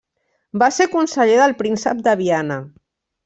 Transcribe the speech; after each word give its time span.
Va 0.63 0.69
ser 0.77 0.87
conseller 0.93 1.35
del 1.41 1.55
príncep 1.61 2.01
de 2.09 2.17
Viana. 2.23 2.61